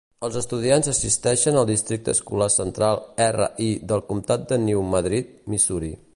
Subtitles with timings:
[0.27, 5.95] Els estudiants assisteixen al districte escolar central R-I del comtat de New Madrid, Missouri.